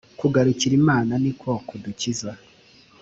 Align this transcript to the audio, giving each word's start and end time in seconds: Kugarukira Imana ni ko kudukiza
Kugarukira 0.19 0.73
Imana 0.81 1.13
ni 1.23 1.31
ko 1.39 1.49
kudukiza 1.67 2.31